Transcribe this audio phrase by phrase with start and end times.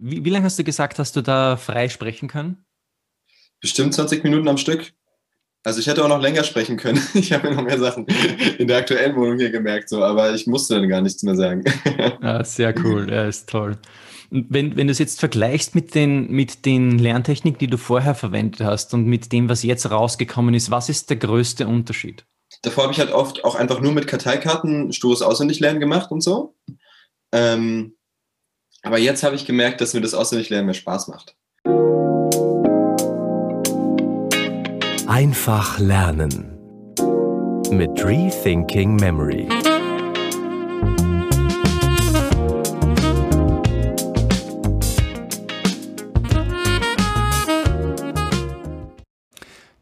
[0.00, 2.64] Wie, wie lange hast du gesagt, hast du da frei sprechen können?
[3.60, 4.92] Bestimmt 20 Minuten am Stück.
[5.62, 7.02] Also ich hätte auch noch länger sprechen können.
[7.14, 8.06] Ich habe mir noch mehr Sachen
[8.58, 11.64] in der aktuellen Wohnung hier gemerkt, so, aber ich musste dann gar nichts mehr sagen.
[12.22, 13.76] Ja, sehr cool, ja, ist toll.
[14.30, 18.14] Und wenn, wenn du es jetzt vergleichst mit den, mit den Lerntechniken, die du vorher
[18.14, 22.24] verwendet hast und mit dem, was jetzt rausgekommen ist, was ist der größte Unterschied?
[22.62, 26.56] Davor habe ich halt oft auch einfach nur mit Karteikarten stures Auswendiglernen gemacht und so.
[27.32, 27.96] Ähm,
[28.82, 31.36] aber jetzt habe ich gemerkt, dass mir das Auswendiglernen mehr Spaß macht.
[35.06, 36.56] Einfach lernen
[37.70, 39.48] mit Rethinking Memory.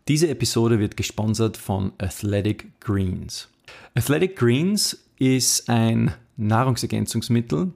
[0.09, 3.49] Diese Episode wird gesponsert von Athletic Greens.
[3.95, 7.73] Athletic Greens ist ein Nahrungsergänzungsmittel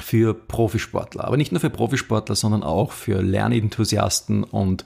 [0.00, 4.84] für Profisportler, aber nicht nur für Profisportler, sondern auch für Lernenthusiasten und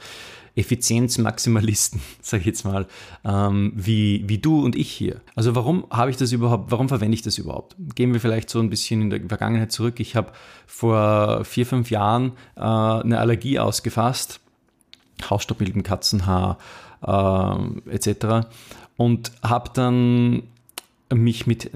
[0.56, 2.86] Effizienzmaximalisten, sage ich jetzt mal,
[3.24, 5.20] ähm, wie, wie du und ich hier.
[5.34, 7.76] Also warum habe ich das überhaupt, warum verwende ich das überhaupt?
[7.94, 10.00] Gehen wir vielleicht so ein bisschen in der Vergangenheit zurück.
[10.00, 10.32] Ich habe
[10.66, 14.40] vor vier, fünf Jahren äh, eine Allergie ausgefasst
[15.30, 16.58] Hausstaub Katzenhaar
[17.02, 18.48] äh, etc.
[18.96, 20.42] Und habe dann
[21.14, 21.70] mich mit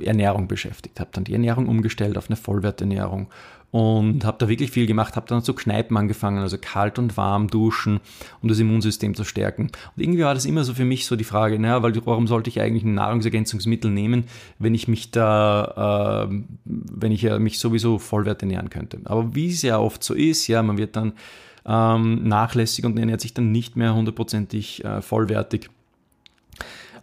[0.00, 3.28] Ernährung beschäftigt, habe dann die Ernährung umgestellt auf eine Vollwerternährung
[3.72, 7.48] und habe da wirklich viel gemacht, habe dann zu Kneipen angefangen, also kalt und warm
[7.48, 8.00] duschen,
[8.42, 9.70] um das Immunsystem zu stärken.
[9.96, 12.50] Und irgendwie war das immer so für mich so die Frage, naja, weil warum sollte
[12.50, 14.24] ich eigentlich ein Nahrungsergänzungsmittel nehmen,
[14.58, 16.34] wenn ich mich da, äh,
[16.66, 18.98] wenn ich ja mich sowieso vollwert ernähren könnte.
[19.04, 21.14] Aber wie es ja oft so ist, ja, man wird dann
[21.64, 25.70] ähm, nachlässig und ernährt sich dann nicht mehr hundertprozentig äh, vollwertig.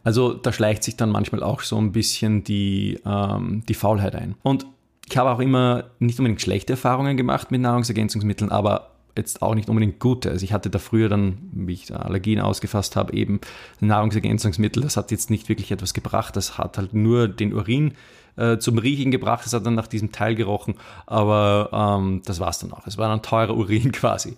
[0.03, 4.35] Also da schleicht sich dann manchmal auch so ein bisschen die, ähm, die Faulheit ein.
[4.43, 4.65] Und
[5.09, 9.69] ich habe auch immer nicht unbedingt schlechte Erfahrungen gemacht mit Nahrungsergänzungsmitteln, aber jetzt auch nicht
[9.69, 10.29] unbedingt gute.
[10.29, 13.41] Also ich hatte da früher dann, wie ich Allergien ausgefasst habe, eben
[13.79, 14.83] Nahrungsergänzungsmittel.
[14.83, 16.35] Das hat jetzt nicht wirklich etwas gebracht.
[16.35, 17.93] Das hat halt nur den Urin
[18.37, 19.45] äh, zum Riechen gebracht.
[19.45, 20.75] Es hat dann nach diesem Teil gerochen,
[21.05, 21.69] aber
[21.99, 22.87] ähm, das war es dann auch.
[22.87, 24.37] Es war ein teurer Urin quasi.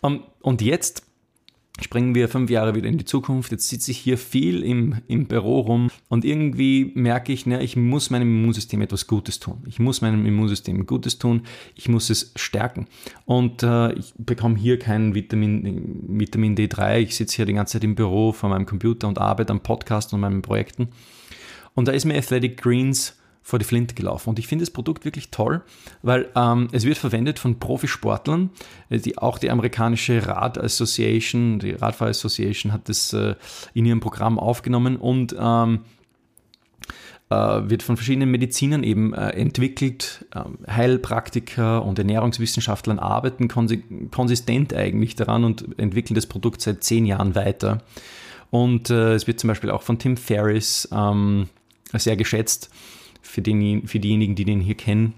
[0.00, 1.02] Um, ähm, und jetzt
[1.80, 3.52] springen wir fünf Jahre wieder in die Zukunft.
[3.52, 7.76] Jetzt sitze ich hier viel im, im Büro rum und irgendwie merke ich, ne, ich
[7.76, 9.62] muss meinem Immunsystem etwas Gutes tun.
[9.66, 11.42] Ich muss meinem Immunsystem Gutes tun.
[11.74, 12.86] Ich muss es stärken.
[13.24, 16.98] Und äh, ich bekomme hier kein Vitamin, Vitamin D3.
[16.98, 20.12] Ich sitze hier die ganze Zeit im Büro vor meinem Computer und arbeite am Podcast
[20.12, 20.88] und meinen Projekten.
[21.74, 23.14] Und da ist mir Athletic Greens
[23.48, 24.28] vor die Flinte gelaufen.
[24.28, 25.62] Und ich finde das Produkt wirklich toll,
[26.02, 28.50] weil ähm, es wird verwendet von Profisportlern.
[28.90, 33.36] Äh, die, auch die amerikanische Rad Association, die Radfahr Association hat das äh,
[33.72, 35.80] in ihrem Programm aufgenommen und ähm,
[37.30, 40.26] äh, wird von verschiedenen Medizinern eben äh, entwickelt.
[40.34, 47.34] Ähm, Heilpraktiker und Ernährungswissenschaftlern arbeiten konsistent eigentlich daran und entwickeln das Produkt seit zehn Jahren
[47.34, 47.78] weiter.
[48.50, 51.50] Und es wird zum Beispiel auch von Tim Ferriss ähm,
[51.92, 52.70] sehr geschätzt
[53.20, 55.14] für, den, für diejenigen, die den hier kennen.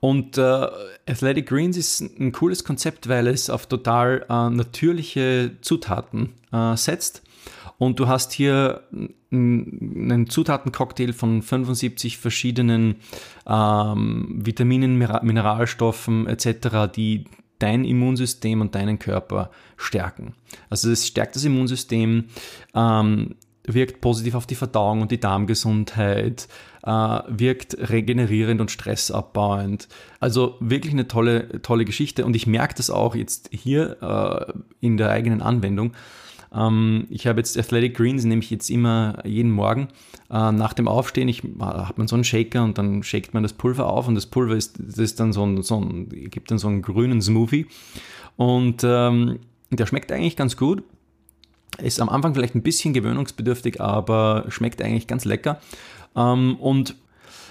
[0.00, 0.66] Und äh,
[1.06, 7.22] Athletic Greens ist ein cooles Konzept, weil es auf total äh, natürliche Zutaten äh, setzt.
[7.78, 8.82] Und du hast hier
[9.30, 12.96] einen Zutatencocktail von 75 verschiedenen
[13.46, 17.24] ähm, Vitaminen, Mineralstoffen etc., die
[17.60, 20.34] dein Immunsystem und deinen Körper stärken.
[20.70, 22.24] Also es stärkt das Immunsystem,
[22.74, 23.36] ähm,
[23.74, 26.48] wirkt positiv auf die Verdauung und die Darmgesundheit,
[26.84, 26.90] äh,
[27.28, 29.88] wirkt regenerierend und stressabbauend.
[30.20, 34.96] Also wirklich eine tolle, tolle Geschichte und ich merke das auch jetzt hier äh, in
[34.96, 35.92] der eigenen Anwendung.
[36.54, 39.88] Ähm, ich habe jetzt Athletic Greens, nehme ich jetzt immer jeden Morgen
[40.30, 41.28] äh, nach dem Aufstehen.
[41.28, 44.14] Ich äh, hat man so einen Shaker und dann shakt man das Pulver auf und
[44.14, 47.20] das Pulver ist, das ist dann so ein, so ein, gibt dann so einen grünen
[47.20, 47.66] Smoothie
[48.36, 49.40] und ähm,
[49.70, 50.82] der schmeckt eigentlich ganz gut.
[51.78, 55.60] Ist am Anfang vielleicht ein bisschen gewöhnungsbedürftig, aber schmeckt eigentlich ganz lecker.
[56.16, 56.96] Ähm, und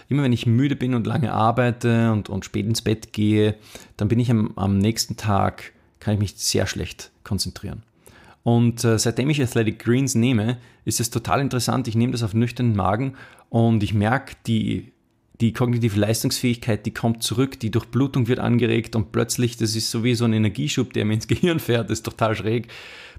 [0.09, 3.55] immer wenn ich müde bin und lange arbeite und, und spät ins Bett gehe,
[3.97, 7.83] dann bin ich am, am nächsten Tag, kann ich mich sehr schlecht konzentrieren.
[8.43, 11.87] Und äh, seitdem ich Athletic Greens nehme, ist es total interessant.
[11.89, 13.15] Ich nehme das auf nüchternen Magen
[13.49, 14.93] und ich merke, die,
[15.41, 20.05] die kognitive Leistungsfähigkeit, die kommt zurück, die Durchblutung wird angeregt und plötzlich, das ist so
[20.05, 22.69] wie so ein Energieschub, der mir ins Gehirn fährt, das ist total schräg.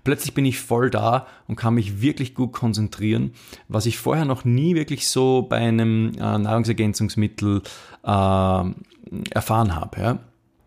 [0.04, 3.32] Plötzlich bin ich voll da und kann mich wirklich gut konzentrieren,
[3.68, 7.62] was ich vorher noch nie wirklich so bei einem äh, Nahrungsergänzungsmittel
[8.04, 8.64] äh,
[9.30, 10.00] erfahren habe.
[10.00, 10.18] Ja?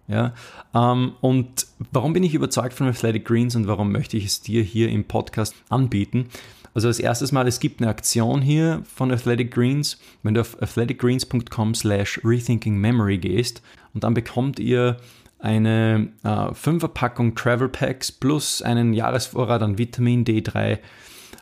[0.07, 0.33] Ja,
[0.74, 4.62] ähm, und warum bin ich überzeugt von Athletic Greens und warum möchte ich es dir
[4.62, 6.28] hier im Podcast anbieten?
[6.74, 10.00] Also als erstes Mal, es gibt eine Aktion hier von Athletic Greens.
[10.24, 13.62] Wenn du auf athleticgreens.com slash rethinkingmemory gehst
[13.94, 14.98] und dann bekommt ihr
[15.41, 20.79] eine äh, Fünferpackung Travel Packs plus einen Jahresvorrat an Vitamin D3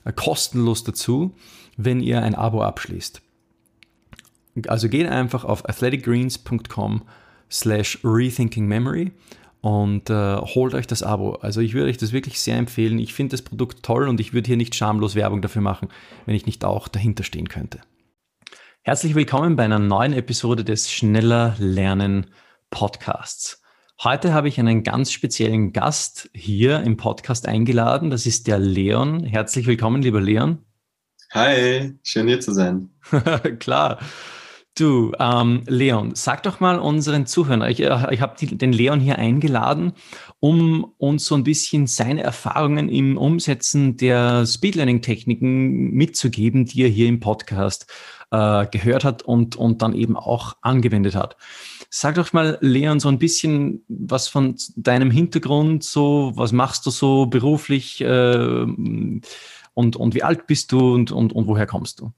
[0.06, 1.36] äh, kostenlos dazu,
[1.78, 3.22] wenn ihr ein Abo abschließt.
[4.68, 7.04] Also geht einfach auf athleticgreens.com
[7.52, 9.12] slash rethinkingmemory
[9.62, 11.34] und äh, holt euch das Abo.
[11.36, 13.00] Also ich würde euch das wirklich sehr empfehlen.
[13.00, 15.90] Ich finde das Produkt toll und ich würde hier nicht schamlos Werbung dafür machen,
[16.26, 17.80] wenn ich nicht auch dahinter stehen könnte.
[18.82, 22.28] Herzlich willkommen bei einer neuen Episode des Schneller Lernen
[22.70, 23.59] Podcasts.
[24.02, 28.10] Heute habe ich einen ganz speziellen Gast hier im Podcast eingeladen.
[28.10, 29.26] Das ist der Leon.
[29.26, 30.60] Herzlich willkommen, lieber Leon.
[31.34, 32.92] Hi, schön hier zu sein.
[33.60, 34.00] Klar.
[34.78, 39.18] Du, ähm, Leon, sag doch mal unseren Zuhörern, ich, äh, ich habe den Leon hier
[39.18, 39.92] eingeladen,
[40.40, 47.10] um uns so ein bisschen seine Erfahrungen im Umsetzen der Speedlearning-Techniken mitzugeben, die er hier
[47.10, 47.92] im Podcast
[48.32, 51.36] äh, gehört hat und, und dann eben auch angewendet hat.
[51.92, 56.92] Sag doch mal, Leon, so ein bisschen was von deinem Hintergrund, so, was machst du
[56.92, 58.66] so beruflich äh,
[59.74, 62.12] und, und wie alt bist du und, und, und woher kommst du?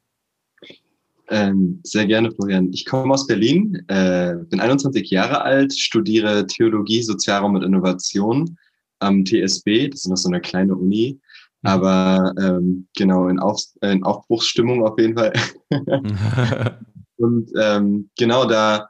[1.30, 2.74] Ähm, sehr gerne, Florian.
[2.74, 8.58] Ich komme aus Berlin, äh, bin 21 Jahre alt, studiere Theologie, Sozialraum und Innovation
[9.00, 9.88] am TSB.
[9.88, 11.18] Das ist noch so eine kleine Uni,
[11.62, 11.70] mhm.
[11.70, 15.32] aber ähm, genau in, Auf, in Aufbruchsstimmung auf jeden Fall.
[17.16, 18.90] und ähm, genau da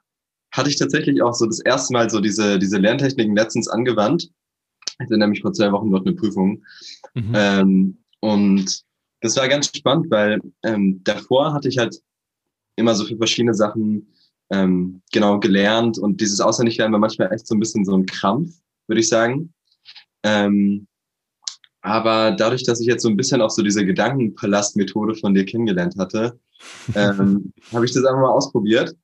[0.51, 4.29] hatte ich tatsächlich auch so das erste Mal so diese, diese Lerntechniken letztens angewandt.
[4.85, 6.63] Ich hatte nämlich vor zwei Wochen dort eine Prüfung.
[7.13, 7.33] Mhm.
[7.33, 8.83] Ähm, und
[9.21, 12.01] das war ganz spannend, weil ähm, davor hatte ich halt
[12.75, 14.13] immer so für verschiedene Sachen
[14.51, 18.51] ähm, genau gelernt und dieses Auswendiglernen war manchmal echt so ein bisschen so ein Krampf,
[18.87, 19.53] würde ich sagen.
[20.23, 20.87] Ähm,
[21.81, 25.95] aber dadurch, dass ich jetzt so ein bisschen auch so diese Gedankenpalast-Methode von dir kennengelernt
[25.97, 26.39] hatte,
[26.95, 28.95] ähm, habe ich das einfach mal ausprobiert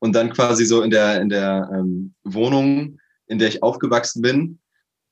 [0.00, 4.58] und dann quasi so in der in der ähm, Wohnung, in der ich aufgewachsen bin,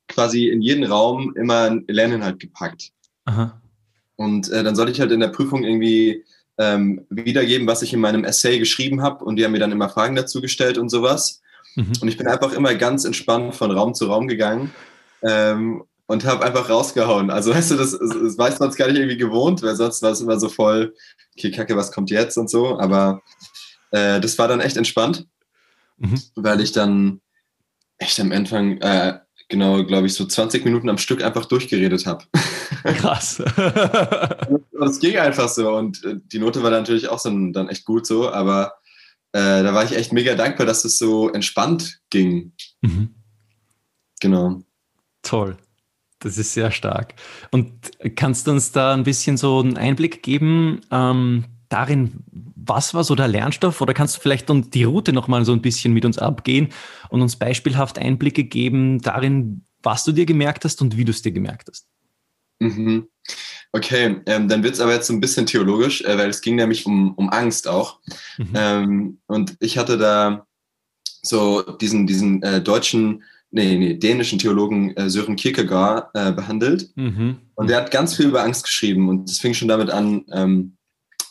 [0.08, 2.90] quasi in jeden Raum immer ein Lerninhalt gepackt.
[3.26, 3.60] Aha.
[4.16, 6.24] Und äh, dann sollte ich halt in der Prüfung irgendwie
[6.58, 9.24] ähm, wiedergeben, was ich in meinem Essay geschrieben habe.
[9.24, 11.40] Und die haben mir dann immer Fragen dazu gestellt und sowas.
[11.76, 11.92] Mhm.
[12.00, 14.72] Und ich bin einfach immer ganz entspannt von Raum zu Raum gegangen
[15.22, 17.30] ähm, und habe einfach rausgehauen.
[17.30, 20.20] Also weißt du, das, das weiß man gar nicht irgendwie gewohnt, weil sonst war es
[20.20, 20.94] immer so voll,
[21.36, 22.78] okay, Kacke, was kommt jetzt und so.
[22.78, 23.22] Aber
[23.90, 25.26] äh, das war dann echt entspannt,
[25.98, 26.20] mhm.
[26.34, 27.20] weil ich dann
[27.98, 29.18] echt am Anfang, äh,
[29.48, 32.24] genau, glaube ich, so 20 Minuten am Stück einfach durchgeredet habe.
[32.84, 33.42] Krass.
[34.78, 38.06] das ging einfach so und äh, die Note war natürlich auch so, dann echt gut
[38.06, 38.74] so, aber
[39.32, 42.52] äh, da war ich echt mega dankbar, dass es so entspannt ging.
[42.80, 43.14] Mhm.
[44.20, 44.62] Genau.
[45.22, 45.56] Toll.
[46.20, 47.14] Das ist sehr stark.
[47.50, 47.72] Und
[48.16, 52.24] kannst du uns da ein bisschen so einen Einblick geben ähm, darin,
[52.64, 53.80] was war so der Lernstoff?
[53.80, 56.68] Oder kannst du vielleicht die Route nochmal so ein bisschen mit uns abgehen
[57.10, 61.22] und uns beispielhaft Einblicke geben darin, was du dir gemerkt hast und wie du es
[61.22, 61.86] dir gemerkt hast?
[62.60, 63.08] Mhm.
[63.72, 66.56] Okay, ähm, dann wird es aber jetzt so ein bisschen theologisch, äh, weil es ging
[66.56, 68.00] nämlich um, um Angst auch.
[68.38, 68.52] Mhm.
[68.54, 70.46] Ähm, und ich hatte da
[71.22, 76.90] so diesen, diesen äh, deutschen, nee, nee, dänischen Theologen äh, Sören Kierkegaard äh, behandelt.
[76.96, 77.36] Mhm.
[77.54, 79.08] Und der hat ganz viel über Angst geschrieben.
[79.08, 80.77] Und es fing schon damit an, ähm,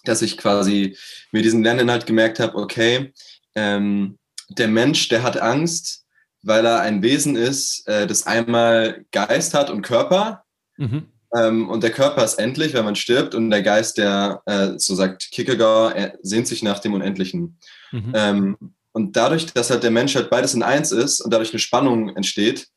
[0.07, 0.97] dass ich quasi
[1.31, 3.13] mir diesen Lerninhalt gemerkt habe, okay,
[3.55, 4.17] ähm,
[4.49, 6.05] der Mensch, der hat Angst,
[6.41, 10.43] weil er ein Wesen ist, äh, das einmal Geist hat und Körper.
[10.77, 11.07] Mhm.
[11.35, 14.95] Ähm, und der Körper ist endlich, wenn man stirbt, und der Geist, der, äh, so
[14.95, 17.57] sagt Kierkegaard, er sehnt sich nach dem Unendlichen.
[17.91, 18.11] Mhm.
[18.15, 18.57] Ähm,
[18.93, 22.15] und dadurch, dass halt der Mensch halt beides in eins ist und dadurch eine Spannung
[22.15, 22.67] entsteht,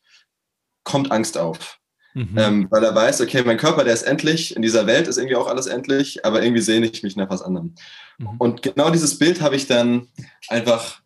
[0.83, 1.79] kommt Angst auf.
[2.13, 2.37] Mhm.
[2.37, 5.37] Ähm, weil er weiß, okay, mein Körper, der ist endlich, in dieser Welt ist irgendwie
[5.37, 7.75] auch alles endlich, aber irgendwie sehne ich mich nach was anderem.
[8.17, 8.35] Mhm.
[8.37, 10.07] Und genau dieses Bild habe ich dann
[10.49, 11.01] einfach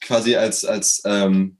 [0.00, 1.58] quasi als, als ähm,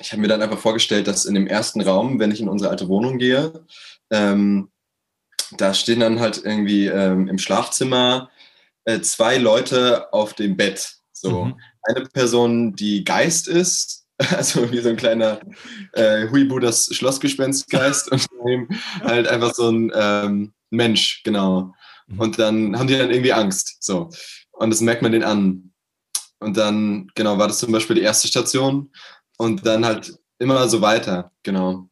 [0.00, 2.70] ich habe mir dann einfach vorgestellt, dass in dem ersten Raum, wenn ich in unsere
[2.70, 3.64] alte Wohnung gehe,
[4.10, 4.70] ähm,
[5.56, 8.30] da stehen dann halt irgendwie ähm, im Schlafzimmer
[8.84, 10.98] äh, zwei Leute auf dem Bett.
[11.12, 11.60] So mhm.
[11.82, 15.40] eine Person, die Geist ist, also wie so ein kleiner
[15.92, 18.10] äh, Huibu, das Schlossgespenstgeist
[18.40, 18.68] und
[19.02, 21.74] halt einfach so ein ähm, Mensch, genau.
[22.08, 22.20] Mhm.
[22.20, 23.76] Und dann haben die dann irgendwie Angst.
[23.80, 24.10] So.
[24.52, 25.72] Und das merkt man den an.
[26.40, 28.90] Und dann, genau, war das zum Beispiel die erste Station.
[29.36, 31.88] Und dann halt immer so weiter, genau.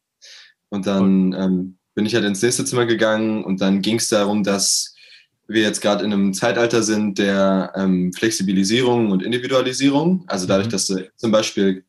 [0.69, 4.43] Und dann ähm, bin ich halt ins nächste Zimmer gegangen und dann ging es darum,
[4.43, 4.95] dass
[5.47, 10.25] wir jetzt gerade in einem Zeitalter sind der ähm, Flexibilisierung und Individualisierung.
[10.27, 10.71] Also dadurch, mhm.
[10.71, 11.85] dass du zum Beispiel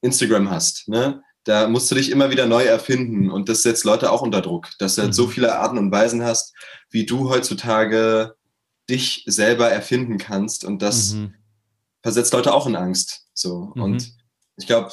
[0.00, 1.22] Instagram hast, ne?
[1.46, 4.70] da musst du dich immer wieder neu erfinden und das setzt Leute auch unter Druck,
[4.78, 5.30] dass du halt so mhm.
[5.30, 6.54] viele Arten und Weisen hast,
[6.90, 8.34] wie du heutzutage
[8.90, 11.34] dich selber erfinden kannst und das mhm.
[12.02, 13.28] versetzt Leute auch in Angst.
[13.32, 13.82] So mhm.
[13.82, 14.16] und
[14.56, 14.92] ich glaube,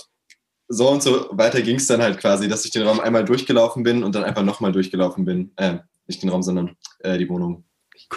[0.67, 3.83] so und so weiter ging es dann halt quasi, dass ich den Raum einmal durchgelaufen
[3.83, 5.51] bin und dann einfach nochmal durchgelaufen bin.
[5.55, 7.65] Äh, nicht den Raum, sondern äh, die Wohnung.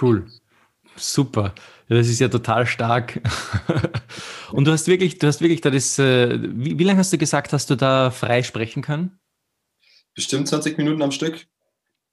[0.00, 0.26] Cool.
[0.96, 1.54] Super.
[1.88, 3.20] Ja, das ist ja total stark.
[4.52, 7.18] und du hast wirklich, du hast wirklich da das, äh, wie, wie lange hast du
[7.18, 9.18] gesagt, hast du da frei sprechen können?
[10.14, 11.46] Bestimmt 20 Minuten am Stück.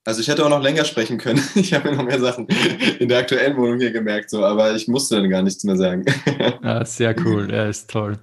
[0.06, 1.42] Also ich hätte auch noch länger sprechen können.
[1.56, 2.48] Ich habe mir noch mehr Sachen
[3.00, 6.06] in der aktuellen Wohnung hier gemerkt, so, aber ich musste dann gar nichts mehr sagen.
[6.62, 8.20] Ja, sehr cool, ja, ist toll.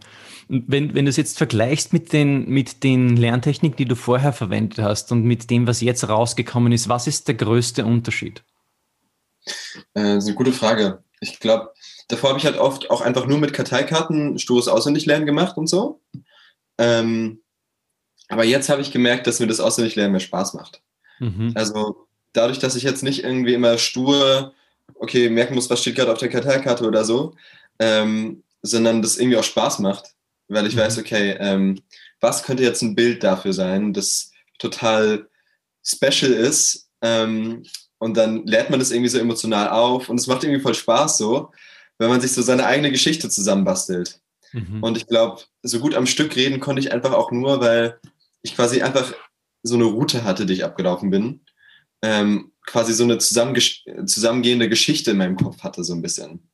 [0.49, 4.81] Wenn, wenn du es jetzt vergleichst mit den, mit den Lerntechniken, die du vorher verwendet
[4.81, 8.43] hast und mit dem, was jetzt rausgekommen ist, was ist der größte Unterschied?
[9.95, 11.03] Äh, das ist eine gute Frage.
[11.21, 11.73] Ich glaube,
[12.09, 16.01] davor habe ich halt oft auch einfach nur mit Karteikarten stures Auswendiglernen gemacht und so.
[16.79, 17.41] Ähm,
[18.29, 20.83] aber jetzt habe ich gemerkt, dass mir das Auswendiglernen mehr Spaß macht.
[21.19, 21.53] Mhm.
[21.55, 24.55] Also dadurch, dass ich jetzt nicht irgendwie immer stur,
[24.95, 27.35] okay, merken muss, was steht gerade auf der Karteikarte oder so,
[27.79, 30.15] ähm, sondern das irgendwie auch Spaß macht
[30.51, 30.81] weil ich mhm.
[30.81, 31.81] weiß, okay, ähm,
[32.21, 35.29] was könnte jetzt ein Bild dafür sein, das total
[35.83, 36.91] special ist.
[37.01, 37.63] Ähm,
[38.01, 41.19] und dann lädt man das irgendwie so emotional auf und es macht irgendwie voll Spaß
[41.19, 41.53] so,
[41.99, 44.21] wenn man sich so seine eigene Geschichte zusammenbastelt.
[44.53, 44.83] Mhm.
[44.83, 48.01] Und ich glaube, so gut am Stück reden konnte ich einfach auch nur, weil
[48.43, 49.13] ich quasi einfach
[49.63, 51.43] so eine Route hatte, die ich abgelaufen bin.
[52.03, 56.49] Ähm, quasi so eine zusammengehende Geschichte in meinem Kopf hatte, so ein bisschen.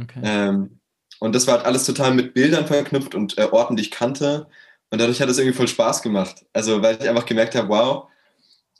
[0.00, 0.20] Okay.
[0.22, 0.78] Ähm,
[1.18, 4.46] und das war halt alles total mit Bildern verknüpft und äh, Orten, die ich kannte.
[4.90, 6.46] Und dadurch hat es irgendwie voll Spaß gemacht.
[6.52, 8.08] Also, weil ich einfach gemerkt habe, wow,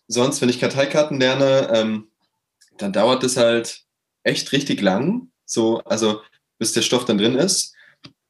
[0.08, 2.08] sonst, wenn ich Karteikarten lerne, ähm,
[2.78, 3.84] dann dauert es halt
[4.22, 5.30] echt richtig lang.
[5.44, 6.22] So, also,
[6.58, 7.74] bis der Stoff dann drin ist.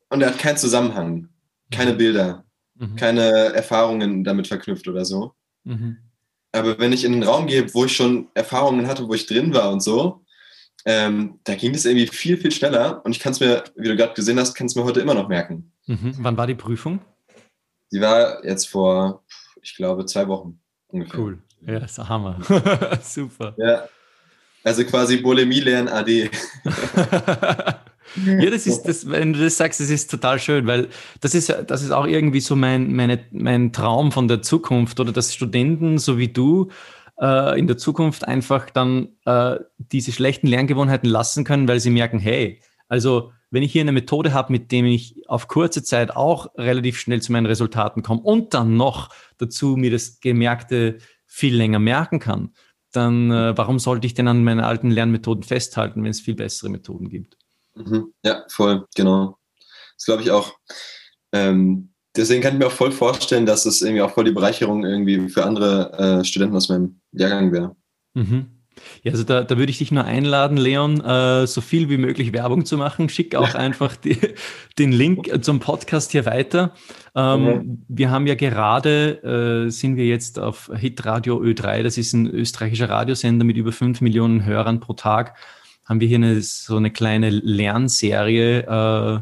[0.08, 1.28] Und er hat keinen Zusammenhang,
[1.70, 1.98] keine mhm.
[1.98, 2.96] Bilder, mhm.
[2.96, 3.22] keine
[3.54, 5.34] Erfahrungen damit verknüpft oder so.
[5.64, 5.98] Mhm.
[6.52, 9.52] Aber wenn ich in einen Raum gehe, wo ich schon Erfahrungen hatte, wo ich drin
[9.52, 10.24] war und so,
[10.84, 13.96] ähm, da ging es irgendwie viel, viel schneller und ich kann es mir, wie du
[13.96, 15.72] gerade gesehen hast, kann es mir heute immer noch merken.
[15.86, 16.14] Mhm.
[16.18, 17.00] Wann war die Prüfung?
[17.88, 19.24] Sie war jetzt vor,
[19.62, 21.18] ich glaube, zwei Wochen ungefähr.
[21.18, 21.42] Cool.
[21.64, 22.38] Ja, ist Hammer.
[23.02, 23.54] Super.
[23.56, 23.88] Ja.
[24.64, 26.28] Also quasi Bulimie lernen AD.
[26.64, 30.88] ja, das ist, das, wenn du das sagst, das ist total schön, weil
[31.20, 35.12] das ist, das ist auch irgendwie so mein, meine, mein Traum von der Zukunft oder
[35.12, 36.70] dass Studenten so wie du
[37.20, 42.18] äh, in der Zukunft einfach dann äh, diese schlechten Lerngewohnheiten lassen können, weil sie merken,
[42.18, 46.48] hey, also wenn ich hier eine Methode habe, mit dem ich auf kurze Zeit auch
[46.56, 51.78] relativ schnell zu meinen Resultaten komme und dann noch dazu mir das Gemerkte viel länger
[51.78, 52.54] merken kann,
[52.92, 56.70] dann äh, warum sollte ich denn an meinen alten Lernmethoden festhalten, wenn es viel bessere
[56.70, 57.36] Methoden gibt?
[57.74, 58.12] Mhm.
[58.24, 59.38] Ja, voll, genau.
[59.96, 60.54] Das glaube ich auch.
[61.32, 64.84] Ähm, deswegen kann ich mir auch voll vorstellen, dass es irgendwie auch voll die Bereicherung
[64.84, 67.76] irgendwie für andere äh, Studenten aus meinem Jahrgang wäre.
[68.14, 68.55] Mhm.
[69.02, 72.32] Ja, also da, da würde ich dich nur einladen, Leon, äh, so viel wie möglich
[72.32, 73.08] Werbung zu machen.
[73.08, 74.18] Schick auch einfach die,
[74.78, 76.74] den Link zum Podcast hier weiter.
[77.14, 77.82] Ähm, mhm.
[77.88, 82.90] Wir haben ja gerade, äh, sind wir jetzt auf Hitradio Ö3, das ist ein österreichischer
[82.90, 85.36] Radiosender mit über fünf Millionen Hörern pro Tag,
[85.84, 89.20] haben wir hier eine, so eine kleine Lernserie äh,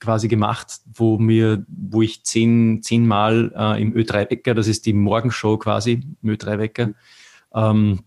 [0.00, 5.58] quasi gemacht, wo mir, wo ich zehn, zehnmal äh, im Ö3-Wecker, das ist die Morgenshow
[5.58, 6.90] quasi, im Ö3-Wecker,
[7.54, 8.00] ähm,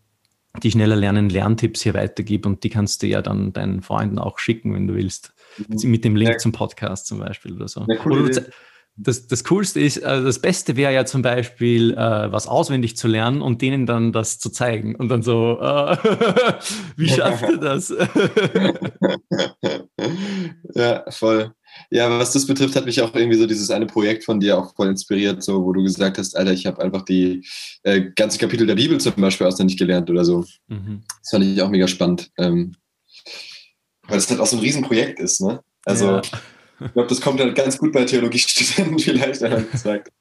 [0.63, 4.39] die schneller lernen Lerntipps hier weitergebe und die kannst du ja dann deinen Freunden auch
[4.39, 5.33] schicken, wenn du willst.
[5.57, 5.91] Mhm.
[5.91, 6.37] Mit dem Link ja.
[6.37, 7.85] zum Podcast zum Beispiel oder so.
[7.87, 7.97] Ja,
[9.01, 11.97] das, das Coolste ist, also das Beste wäre ja zum Beispiel, äh,
[12.31, 14.95] was auswendig zu lernen und denen dann das zu zeigen.
[14.95, 15.95] Und dann so, äh,
[16.97, 17.89] wie schafft ihr das?
[20.75, 21.53] ja, voll.
[21.91, 24.75] Ja, was das betrifft, hat mich auch irgendwie so dieses eine Projekt von dir auch
[24.75, 27.43] voll inspiriert, so wo du gesagt hast, Alter, ich habe einfach die
[27.83, 30.45] äh, ganze Kapitel der Bibel zum Beispiel auswendig gelernt oder so.
[30.67, 31.01] Mhm.
[31.21, 32.29] Das fand ich auch mega spannend.
[32.37, 32.73] Ähm,
[34.07, 35.61] weil es halt auch so ein Riesenprojekt ist, ne?
[35.85, 36.21] Also ja.
[36.81, 38.99] Ich glaube, das kommt halt ganz gut bei Theologiestudenten
[39.39, 40.11] vielleicht gesagt.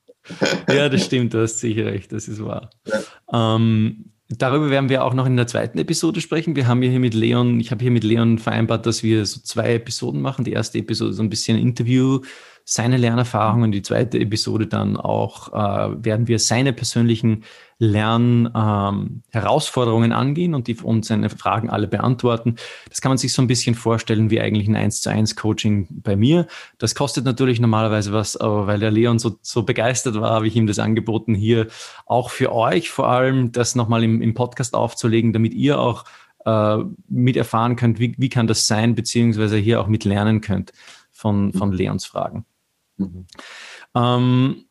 [0.68, 2.70] ja, das stimmt, du hast sicher recht, das ist wahr.
[2.86, 3.56] Ja.
[3.56, 6.56] Ähm, darüber werden wir auch noch in der zweiten Episode sprechen.
[6.56, 9.74] Wir haben hier mit Leon, ich habe hier mit Leon vereinbart, dass wir so zwei
[9.74, 10.44] Episoden machen.
[10.44, 12.20] Die erste Episode so ein bisschen Interview,
[12.70, 13.72] seine Lernerfahrungen.
[13.72, 17.44] Die zweite Episode dann auch äh, werden wir seine persönlichen
[17.78, 22.56] Lernherausforderungen ähm, angehen und die und seine Fragen alle beantworten.
[22.90, 25.86] Das kann man sich so ein bisschen vorstellen wie eigentlich ein 1 zu 1 Coaching
[25.88, 26.46] bei mir.
[26.76, 30.54] Das kostet natürlich normalerweise was, aber weil der Leon so, so begeistert war, habe ich
[30.54, 31.68] ihm das angeboten, hier
[32.04, 36.04] auch für euch vor allem das nochmal im, im Podcast aufzulegen, damit ihr auch
[36.44, 36.76] äh,
[37.08, 40.74] mit erfahren könnt, wie, wie kann das sein, beziehungsweise hier auch mit lernen könnt
[41.12, 42.44] von, von Leons Fragen.
[42.98, 43.26] Mhm.
[43.94, 44.68] Ähm,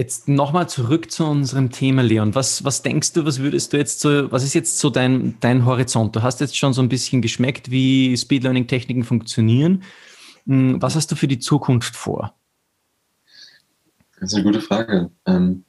[0.00, 2.34] Jetzt nochmal zurück zu unserem Thema, Leon.
[2.34, 5.66] Was, was denkst du, was würdest du jetzt so, was ist jetzt so dein, dein
[5.66, 6.16] Horizont?
[6.16, 9.82] Du hast jetzt schon so ein bisschen geschmeckt, wie Speed Learning Techniken funktionieren.
[10.46, 12.34] Hm, was hast du für die Zukunft vor?
[14.18, 15.10] Das ist eine gute Frage.
[15.26, 15.66] Ähm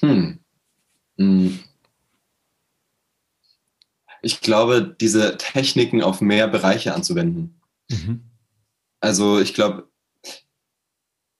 [0.00, 0.40] hm.
[1.16, 1.58] hm.
[4.22, 7.60] Ich glaube, diese Techniken auf mehr Bereiche anzuwenden.
[7.90, 8.30] Mhm.
[9.00, 9.88] Also ich glaube,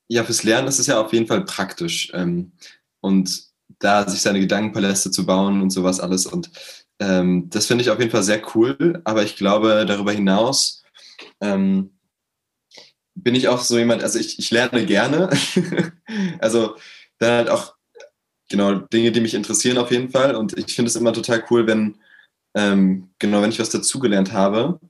[0.08, 2.10] ja, fürs Lernen ist es ja auf jeden Fall praktisch.
[2.12, 2.52] Ähm,
[3.00, 6.26] und da sich seine Gedankenpaläste zu bauen und sowas alles.
[6.26, 6.50] Und
[6.98, 9.00] ähm, das finde ich auf jeden Fall sehr cool.
[9.04, 10.82] Aber ich glaube, darüber hinaus
[11.40, 11.90] ähm,
[13.14, 15.30] bin ich auch so jemand, also ich, ich lerne gerne.
[16.40, 16.76] also
[17.18, 17.74] dann halt auch,
[18.48, 20.34] genau, Dinge, die mich interessieren auf jeden Fall.
[20.34, 21.98] Und ich finde es immer total cool, wenn,
[22.54, 24.80] ähm, genau, wenn ich was dazugelernt habe.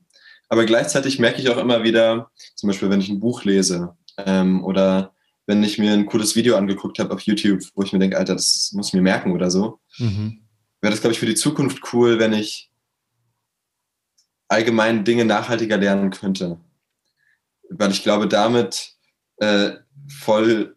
[0.49, 4.63] Aber gleichzeitig merke ich auch immer wieder, zum Beispiel, wenn ich ein Buch lese ähm,
[4.65, 5.15] oder
[5.47, 8.35] wenn ich mir ein cooles Video angeguckt habe auf YouTube, wo ich mir denke, Alter,
[8.35, 10.43] das muss ich mir merken oder so, mhm.
[10.81, 12.71] wäre das, glaube ich, für die Zukunft cool, wenn ich
[14.49, 16.61] allgemein Dinge nachhaltiger lernen könnte.
[17.71, 18.93] Weil ich glaube, damit
[19.39, 19.71] äh,
[20.09, 20.77] voll,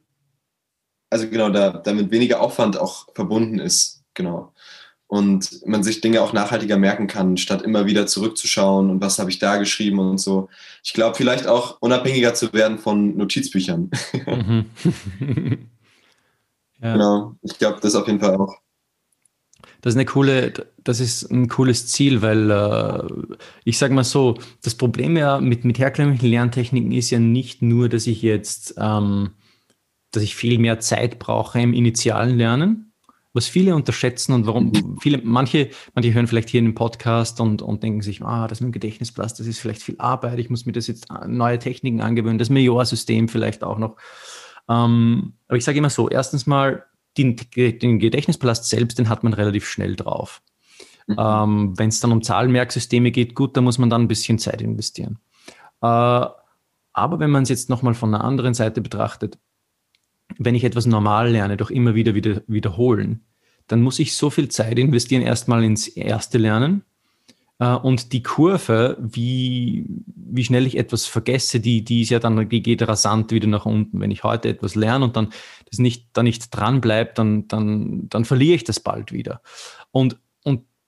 [1.09, 4.03] also genau, da, damit weniger Aufwand auch verbunden ist.
[4.13, 4.53] Genau
[5.07, 9.29] und man sich Dinge auch nachhaltiger merken kann, statt immer wieder zurückzuschauen und was habe
[9.29, 10.49] ich da geschrieben und so.
[10.83, 13.91] Ich glaube, vielleicht auch unabhängiger zu werden von Notizbüchern.
[14.25, 14.65] Mhm.
[16.81, 16.93] ja.
[16.93, 18.55] Genau, ich glaube, das auf jeden Fall auch.
[19.81, 20.51] Das ist eine coole,
[20.83, 23.35] das ist ein cooles Ziel, weil äh,
[23.65, 27.87] ich sage mal so, das Problem ja mit, mit herkömmlichen Lerntechniken ist ja nicht nur,
[27.87, 29.31] dass ich jetzt, ähm,
[30.09, 32.84] dass ich viel mehr Zeit brauche im initialen Lernen,
[33.35, 34.97] was viele unterschätzen und warum mhm.
[34.99, 38.61] viele, manche, manche hören vielleicht hier in den Podcast und, und denken sich, ah, das
[38.61, 42.01] mit dem Gedächtnisplatz, das ist vielleicht viel Arbeit, ich muss mir das jetzt neue Techniken
[42.01, 43.97] angewöhnen, das Major-System vielleicht auch noch.
[44.69, 46.85] Ähm, aber ich sage immer so, erstens mal,
[47.17, 50.41] den, den Gedächtnispalast selbst, den hat man relativ schnell drauf.
[51.07, 51.15] Mhm.
[51.17, 54.61] Ähm, Wenn es dann um Zahlenmerksysteme geht, gut, da muss man dann ein bisschen Zeit
[54.61, 55.19] investieren.
[55.81, 55.85] Äh,
[56.97, 59.37] aber wenn man es jetzt nochmal von einer anderen Seite betrachtet,
[60.37, 63.21] wenn ich etwas normal lerne, doch immer wieder, wieder wiederholen,
[63.67, 66.83] dann muss ich so viel Zeit investieren, erstmal ins erste Lernen.
[67.59, 72.49] Äh, und die Kurve, wie, wie schnell ich etwas vergesse, die, die ist ja dann,
[72.49, 73.99] die geht rasant wieder nach unten.
[73.99, 75.29] Wenn ich heute etwas lerne und dann
[75.69, 79.41] das nicht, da nicht dran dann, dann, dann verliere ich das bald wieder.
[79.91, 80.17] Und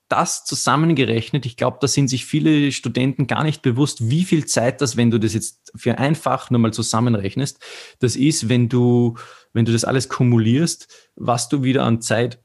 [0.08, 4.80] das zusammengerechnet, ich glaube, da sind sich viele Studenten gar nicht bewusst, wie viel Zeit
[4.80, 7.58] das, wenn du das jetzt für einfach nur mal zusammenrechnest,
[7.98, 9.16] das ist, wenn du,
[9.52, 12.42] wenn du das alles kumulierst, was du wieder an Zeit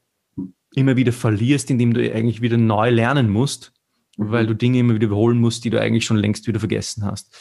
[0.74, 3.72] immer wieder verlierst, indem du eigentlich wieder neu lernen musst,
[4.16, 4.30] mhm.
[4.30, 7.34] weil du Dinge immer wieder wiederholen musst, die du eigentlich schon längst wieder vergessen hast.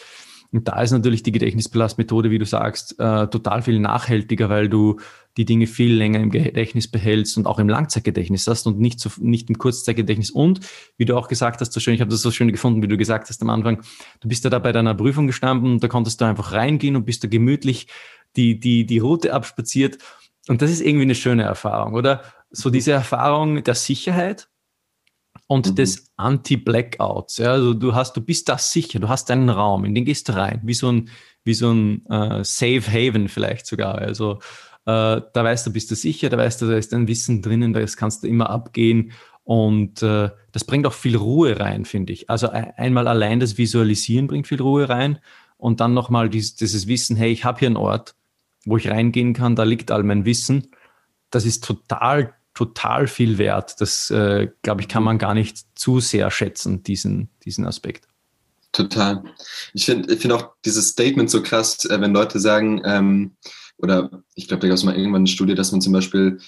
[0.53, 4.99] Und da ist natürlich die Gedächtnispalastmethode, wie du sagst, äh, total viel nachhaltiger, weil du
[5.35, 9.09] die Dinge viel länger im Gedächtnis behältst und auch im Langzeitgedächtnis hast und nicht, so,
[9.19, 10.29] nicht im Kurzzeitgedächtnis.
[10.29, 10.59] Und
[10.97, 12.97] wie du auch gesagt hast, so schön, ich habe das so schön gefunden, wie du
[12.97, 13.81] gesagt hast am Anfang,
[14.21, 17.23] du bist ja da bei deiner Prüfung gestanden da konntest du einfach reingehen und bist
[17.23, 17.87] da gemütlich
[18.35, 19.97] die, die, die Route abspaziert.
[20.47, 22.21] Und das ist irgendwie eine schöne Erfahrung, oder?
[22.51, 24.49] So diese Erfahrung der Sicherheit,
[25.53, 25.75] und mhm.
[25.75, 27.37] des Anti-Blackouts.
[27.37, 30.27] Ja, also du hast, du bist da sicher, du hast einen Raum, in den gehst
[30.27, 31.09] du rein, wie so ein,
[31.43, 33.99] wie so ein äh, Safe Haven vielleicht sogar.
[33.99, 34.39] Also
[34.85, 37.71] äh, da weißt du, bist du sicher, da weißt du, da ist ein Wissen drinnen,
[37.71, 39.11] das kannst du immer abgehen.
[39.43, 42.31] Und äh, das bringt auch viel Ruhe rein, finde ich.
[42.31, 45.19] Also einmal allein das Visualisieren bringt viel Ruhe rein
[45.57, 48.15] und dann nochmal dieses, dieses Wissen, hey, ich habe hier einen Ort,
[48.65, 50.71] wo ich reingehen kann, da liegt all mein Wissen.
[51.29, 53.79] Das ist total total viel wert.
[53.79, 58.07] Das, äh, glaube ich, kann man gar nicht zu sehr schätzen, diesen, diesen Aspekt.
[58.71, 59.23] Total.
[59.73, 63.35] Ich finde ich find auch dieses Statement so krass, äh, wenn Leute sagen, ähm,
[63.77, 66.39] oder ich glaube, da gab es mal irgendwann eine Studie, dass man zum Beispiel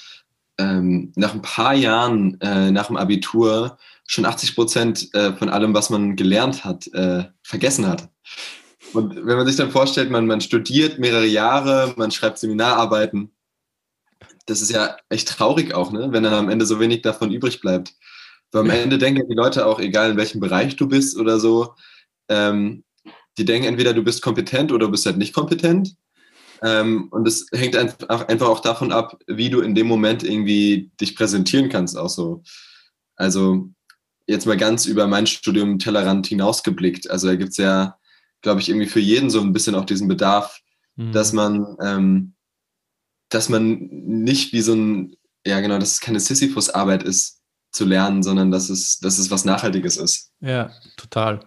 [0.58, 5.74] ähm, nach ein paar Jahren äh, nach dem Abitur schon 80 Prozent äh, von allem,
[5.74, 8.10] was man gelernt hat, äh, vergessen hat.
[8.94, 13.32] Und wenn man sich dann vorstellt, man, man studiert mehrere Jahre, man schreibt Seminararbeiten,
[14.46, 16.08] das ist ja echt traurig auch, ne?
[16.12, 17.94] wenn dann am Ende so wenig davon übrig bleibt.
[18.52, 21.74] Weil am Ende denken die Leute auch, egal in welchem Bereich du bist oder so,
[22.30, 22.84] ähm,
[23.38, 25.96] die denken entweder du bist kompetent oder du bist halt nicht kompetent.
[26.64, 30.92] Ähm, und es hängt einfach, einfach auch davon ab, wie du in dem Moment irgendwie
[31.02, 32.44] dich präsentieren kannst, auch so.
[33.16, 33.70] Also
[34.28, 37.10] jetzt mal ganz über mein Studium Tellerrand hinausgeblickt.
[37.10, 37.98] Also da gibt es ja,
[38.42, 40.62] glaube ich, irgendwie für jeden so ein bisschen auch diesen Bedarf,
[40.96, 41.12] mhm.
[41.12, 42.35] dass man ähm,
[43.30, 48.24] dass man nicht wie so ein, ja genau, dass es keine Sisyphus-Arbeit ist, zu lernen,
[48.24, 50.32] sondern dass es, dass es was Nachhaltiges ist.
[50.40, 51.42] Ja, total.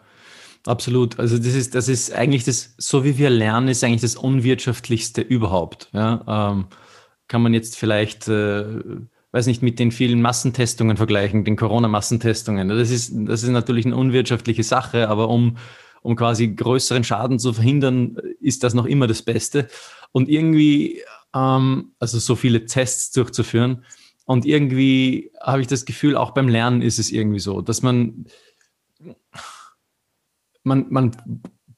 [0.67, 1.19] Absolut.
[1.19, 5.23] Also das ist, das ist eigentlich das, so wie wir lernen, ist eigentlich das unwirtschaftlichste
[5.23, 5.89] überhaupt.
[5.93, 6.51] Ja?
[6.53, 6.67] Ähm,
[7.27, 8.65] kann man jetzt vielleicht, äh,
[9.33, 12.69] weiß nicht, mit den vielen Massentestungen vergleichen, den Corona-Massentestungen.
[12.69, 15.57] Das ist, das ist natürlich eine unwirtschaftliche Sache, aber um,
[16.03, 19.69] um quasi größeren Schaden zu verhindern, ist das noch immer das Beste.
[20.13, 21.03] Und irgendwie,
[21.35, 23.85] ähm, also so viele Tests durchzuführen.
[24.25, 28.27] Und irgendwie habe ich das Gefühl, auch beim Lernen ist es irgendwie so, dass man
[30.69, 31.17] man, man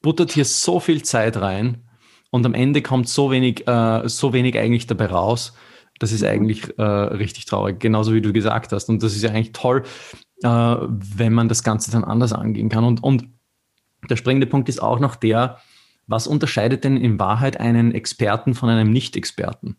[0.03, 1.89] buttert hier so viel Zeit rein
[2.31, 5.55] und am Ende kommt so wenig, äh, so wenig eigentlich dabei raus.
[5.99, 8.89] Das ist eigentlich äh, richtig traurig, genauso wie du gesagt hast.
[8.89, 9.83] Und das ist ja eigentlich toll,
[10.43, 12.85] äh, wenn man das Ganze dann anders angehen kann.
[12.85, 13.29] Und, und
[14.09, 15.59] der springende Punkt ist auch noch der,
[16.11, 19.77] was unterscheidet denn in Wahrheit einen Experten von einem Nicht-Experten?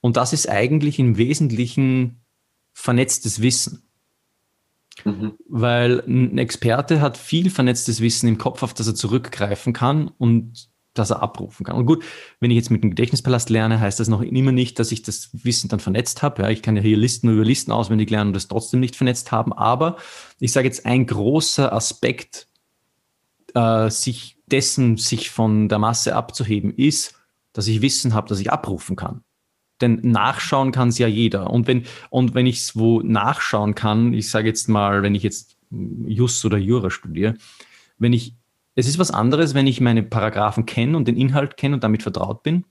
[0.00, 2.20] Und das ist eigentlich im Wesentlichen
[2.72, 3.84] vernetztes Wissen.
[5.04, 5.34] Mhm.
[5.48, 10.68] Weil ein Experte hat viel vernetztes Wissen im Kopf, auf das er zurückgreifen kann und
[10.92, 11.76] das er abrufen kann.
[11.76, 12.04] Und gut,
[12.40, 15.30] wenn ich jetzt mit dem Gedächtnispalast lerne, heißt das noch immer nicht, dass ich das
[15.32, 16.42] Wissen dann vernetzt habe.
[16.42, 19.32] Ja, ich kann ja hier Listen über Listen auswendig lernen und das trotzdem nicht vernetzt
[19.32, 19.52] haben.
[19.52, 19.96] Aber
[20.38, 22.48] ich sage jetzt, ein großer Aspekt,
[23.54, 27.14] äh, sich dessen, sich von der Masse abzuheben, ist,
[27.52, 29.22] dass ich Wissen habe, das ich abrufen kann.
[29.80, 31.50] Denn nachschauen kann es ja jeder.
[31.50, 35.22] Und wenn, und wenn ich es wo nachschauen kann, ich sage jetzt mal, wenn ich
[35.22, 37.34] jetzt Jus oder Jura studiere,
[37.98, 38.34] wenn ich,
[38.76, 42.02] es ist was anderes, wenn ich meine Paragraphen kenne und den Inhalt kenne und damit
[42.02, 42.64] vertraut bin,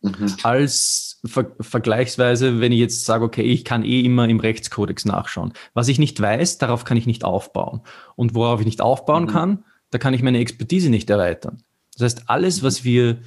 [0.00, 0.34] mhm.
[0.42, 5.52] als ver vergleichsweise, wenn ich jetzt sage, okay, ich kann eh immer im Rechtskodex nachschauen.
[5.74, 7.82] Was ich nicht weiß, darauf kann ich nicht aufbauen.
[8.16, 9.28] Und worauf ich nicht aufbauen mhm.
[9.28, 11.62] kann, da kann ich meine Expertise nicht erweitern.
[11.92, 13.20] Das heißt, alles, was wir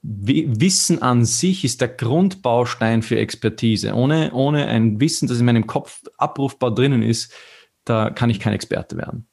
[0.00, 3.92] Wissen an sich ist der Grundbaustein für Expertise.
[3.92, 7.34] Ohne, ohne ein Wissen, das in meinem Kopf abrufbar drinnen ist,
[7.84, 9.26] da kann ich kein Experte werden.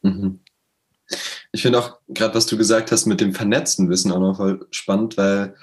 [0.00, 0.40] Mhm.
[1.52, 4.66] Ich finde auch gerade, was du gesagt hast mit dem vernetzten Wissen auch noch voll
[4.70, 5.54] spannend, weil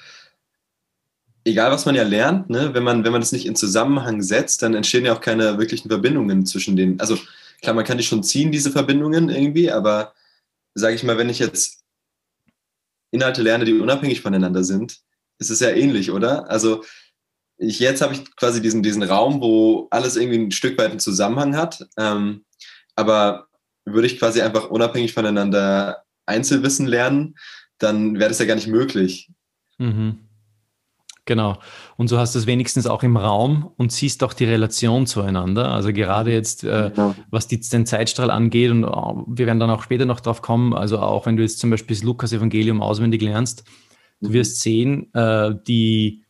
[1.46, 4.62] egal was man ja lernt, ne, wenn man, wenn man das nicht in Zusammenhang setzt,
[4.62, 7.00] dann entstehen ja auch keine wirklichen Verbindungen zwischen den.
[7.00, 7.18] Also
[7.64, 10.14] klar, man kann die schon ziehen, diese Verbindungen irgendwie, aber
[10.78, 11.84] sage ich mal, wenn ich jetzt
[13.12, 15.00] Inhalte lerne, die unabhängig voneinander sind,
[15.40, 16.50] ist es ja ähnlich, oder?
[16.50, 16.84] Also
[17.58, 21.00] ich, jetzt habe ich quasi diesen, diesen Raum, wo alles irgendwie ein Stück weit einen
[21.00, 21.88] Zusammenhang hat.
[21.98, 22.46] Ähm,
[22.96, 23.48] aber
[23.86, 27.36] würde ich quasi einfach unabhängig voneinander Einzelwissen lernen,
[27.78, 29.30] dann wäre das ja gar nicht möglich.
[29.78, 30.27] Mhm.
[31.28, 31.60] Genau.
[31.98, 35.70] Und so hast du es wenigstens auch im Raum und siehst auch die Relation zueinander.
[35.72, 37.16] Also gerade jetzt, äh, ja.
[37.30, 40.74] was die, den Zeitstrahl angeht, und uh, wir werden dann auch später noch drauf kommen,
[40.74, 43.66] also auch wenn du jetzt zum Beispiel das Lukas-Evangelium auswendig lernst,
[44.22, 44.28] mhm.
[44.28, 46.24] du wirst sehen, äh, die,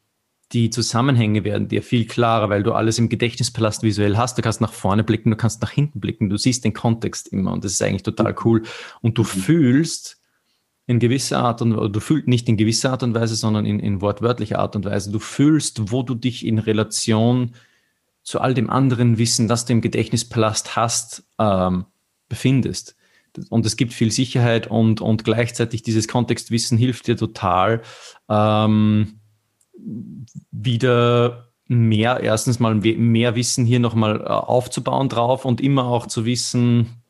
[0.52, 4.38] die Zusammenhänge werden dir viel klarer, weil du alles im Gedächtnispalast visuell hast.
[4.38, 7.52] Du kannst nach vorne blicken, du kannst nach hinten blicken, du siehst den Kontext immer
[7.52, 8.38] und das ist eigentlich total mhm.
[8.46, 8.64] cool.
[9.02, 9.28] Und du mhm.
[9.28, 10.18] fühlst,
[10.88, 13.80] in gewisser Art und oder du fühlst nicht in gewisser Art und Weise, sondern in,
[13.80, 15.12] in wortwörtlicher Art und Weise.
[15.12, 17.52] Du fühlst, wo du dich in Relation
[18.23, 21.86] zu all dem anderen Wissen, das du im Gedächtnispalast hast, ähm,
[22.30, 22.95] befindest.
[23.50, 27.82] Und es gibt viel Sicherheit und, und gleichzeitig dieses Kontextwissen hilft dir total,
[28.30, 29.19] ähm,
[30.52, 36.26] wieder mehr, erstens mal mehr Wissen hier nochmal äh, aufzubauen drauf und immer auch zu
[36.26, 37.04] wissen,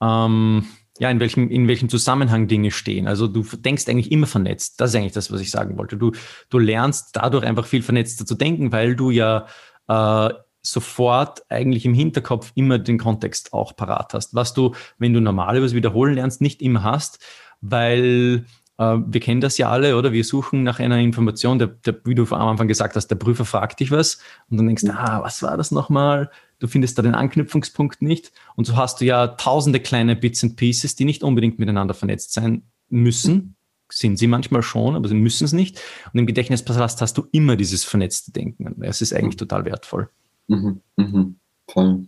[0.00, 0.66] ähm,
[0.98, 3.06] ja, in welchem, in welchem Zusammenhang Dinge stehen.
[3.06, 4.80] Also du denkst eigentlich immer vernetzt.
[4.80, 5.96] Das ist eigentlich das, was ich sagen wollte.
[5.96, 6.12] Du,
[6.50, 9.46] du lernst dadurch einfach viel vernetzter zu denken, weil du ja
[9.88, 10.30] äh,
[10.62, 15.56] sofort eigentlich im Hinterkopf immer den Kontext auch parat hast, was du, wenn du normal
[15.56, 17.24] übers Wiederholen lernst, nicht immer hast,
[17.60, 18.44] weil
[18.78, 20.12] wir kennen das ja alle, oder?
[20.12, 23.44] Wir suchen nach einer Information, der, der, wie du am Anfang gesagt hast, der Prüfer
[23.44, 26.30] fragt dich was und dann denkst du, ah, was war das nochmal?
[26.58, 28.32] du findest da den Anknüpfungspunkt nicht.
[28.56, 32.32] Und so hast du ja tausende kleine Bits and Pieces, die nicht unbedingt miteinander vernetzt
[32.32, 33.56] sein müssen.
[33.90, 35.80] Sind sie manchmal schon, aber sie müssen es nicht.
[36.12, 38.82] Und im Gedächtnispalast hast du immer dieses vernetzte Denken.
[38.82, 40.10] Es ist eigentlich total wertvoll.
[40.48, 41.36] Mhm, mhm,
[41.70, 42.06] voll.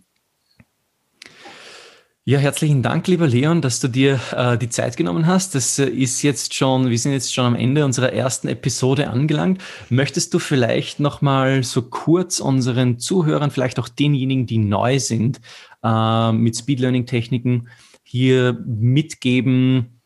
[2.23, 5.55] Ja, herzlichen Dank, lieber Leon, dass du dir äh, die Zeit genommen hast.
[5.55, 9.59] Das äh, ist jetzt schon, wir sind jetzt schon am Ende unserer ersten Episode angelangt.
[9.89, 15.41] Möchtest du vielleicht noch mal so kurz unseren Zuhörern, vielleicht auch denjenigen, die neu sind
[15.81, 17.69] äh, mit Speed Learning Techniken,
[18.03, 19.99] hier mitgeben,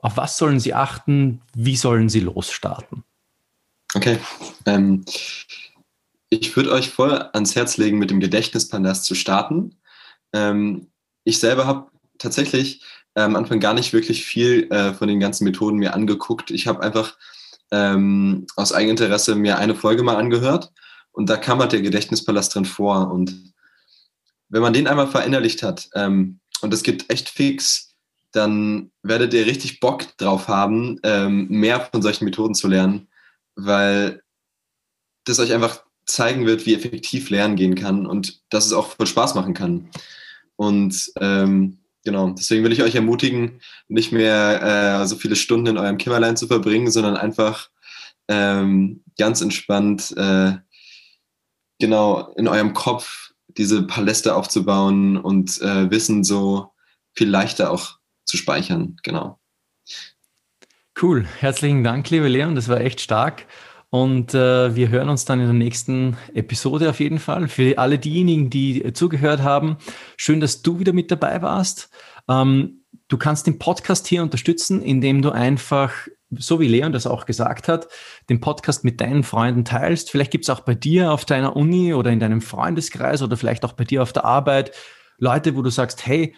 [0.00, 3.04] auf was sollen sie achten, wie sollen sie losstarten?
[3.94, 4.18] Okay.
[4.66, 5.04] Ähm,
[6.28, 9.76] ich würde euch voll ans Herz legen, mit dem Gedächtnispalast zu starten.
[10.32, 10.88] Ähm,
[11.24, 12.82] ich selber habe tatsächlich
[13.14, 16.50] äh, am Anfang gar nicht wirklich viel äh, von den ganzen Methoden mir angeguckt.
[16.50, 17.16] Ich habe einfach
[17.70, 20.72] ähm, aus Eigeninteresse mir eine Folge mal angehört
[21.12, 23.10] und da kam halt der Gedächtnispalast drin vor.
[23.10, 23.52] Und
[24.48, 27.92] wenn man den einmal verinnerlicht hat, ähm, und es gibt echt fix
[28.32, 33.08] dann werdet ihr richtig Bock drauf haben, ähm, mehr von solchen Methoden zu lernen,
[33.54, 34.22] weil
[35.24, 39.06] das euch einfach zeigen wird, wie effektiv Lernen gehen kann und dass es auch voll
[39.06, 39.88] Spaß machen kann.
[40.62, 45.76] Und ähm, genau, deswegen will ich euch ermutigen, nicht mehr äh, so viele Stunden in
[45.76, 47.68] eurem Kämmerlein zu verbringen, sondern einfach
[48.28, 50.52] ähm, ganz entspannt, äh,
[51.80, 56.70] genau, in eurem Kopf diese Paläste aufzubauen und äh, Wissen so
[57.12, 58.98] viel leichter auch zu speichern.
[59.02, 59.40] Genau.
[61.00, 61.26] Cool.
[61.40, 62.54] Herzlichen Dank, liebe Leon.
[62.54, 63.46] Das war echt stark.
[63.94, 67.46] Und äh, wir hören uns dann in der nächsten Episode auf jeden Fall.
[67.46, 69.76] Für alle diejenigen, die zugehört haben,
[70.16, 71.90] schön, dass du wieder mit dabei warst.
[72.26, 75.92] Ähm, du kannst den Podcast hier unterstützen, indem du einfach,
[76.30, 77.86] so wie Leon das auch gesagt hat,
[78.30, 80.10] den Podcast mit deinen Freunden teilst.
[80.10, 83.62] Vielleicht gibt es auch bei dir auf deiner Uni oder in deinem Freundeskreis oder vielleicht
[83.62, 84.72] auch bei dir auf der Arbeit
[85.18, 86.34] Leute, wo du sagst, hey,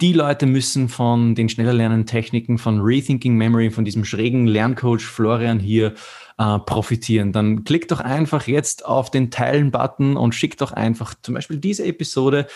[0.00, 5.04] die Leute müssen von den schneller lernenden Techniken, von Rethinking Memory, von diesem schrägen Lerncoach
[5.04, 5.94] Florian hier
[6.38, 7.32] äh, profitieren.
[7.32, 11.84] Dann klick doch einfach jetzt auf den Teilen-Button und schick doch einfach zum Beispiel diese
[11.84, 12.46] Episode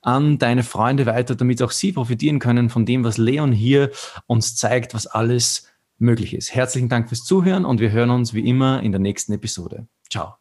[0.00, 3.90] an deine Freunde weiter, damit auch sie profitieren können von dem, was Leon hier
[4.26, 6.54] uns zeigt, was alles möglich ist.
[6.54, 9.86] Herzlichen Dank fürs Zuhören und wir hören uns wie immer in der nächsten Episode.
[10.10, 10.34] Ciao.